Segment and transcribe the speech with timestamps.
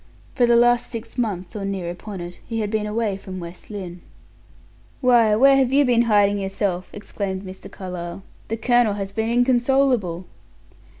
[0.33, 3.69] For the last six months or near upon it, he had been away from West
[3.69, 4.01] Lynne.
[4.99, 7.69] "Why, where have you been hiding yourself?" exclaimed Mr.
[7.71, 8.23] Carlyle.
[8.47, 10.25] "The colonel has been inconsolable."